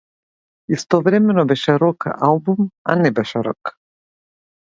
Истовремено 0.75 1.45
беше 1.45 1.77
рок-албум, 1.83 2.71
а 2.83 2.95
не 2.95 3.11
беше 3.11 3.43
рок. 3.49 3.77